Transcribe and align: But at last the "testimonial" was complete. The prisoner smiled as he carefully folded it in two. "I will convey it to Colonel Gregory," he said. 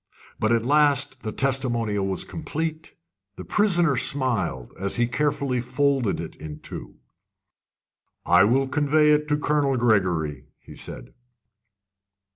But 0.39 0.51
at 0.51 0.65
last 0.65 1.21
the 1.21 1.31
"testimonial" 1.31 2.07
was 2.07 2.23
complete. 2.23 2.95
The 3.35 3.45
prisoner 3.45 3.95
smiled 3.95 4.73
as 4.79 4.95
he 4.95 5.05
carefully 5.05 5.61
folded 5.61 6.19
it 6.19 6.35
in 6.37 6.59
two. 6.59 6.95
"I 8.25 8.43
will 8.45 8.67
convey 8.67 9.11
it 9.11 9.27
to 9.27 9.37
Colonel 9.37 9.77
Gregory," 9.77 10.45
he 10.59 10.75
said. 10.75 11.13